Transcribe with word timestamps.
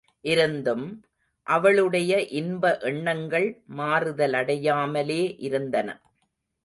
இருந்தும், 0.25 0.85
அவளுடைய 1.47 2.21
இன்ப 2.31 2.79
எண்ணங்கள் 2.81 3.47
மாறுதலடையாமலே 3.77 5.21
இருந்தன. 5.39 5.89